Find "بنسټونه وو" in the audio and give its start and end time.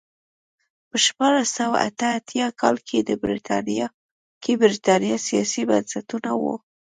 5.69-6.55